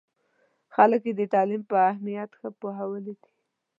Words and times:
خلک 0.75 1.01
یې 1.07 1.13
د 1.19 1.21
تعلیم 1.33 1.61
په 1.69 1.75
اهمیت 1.89 2.31
ښه 2.39 2.49
پوهولي 2.59 3.01
دي. 3.21 3.29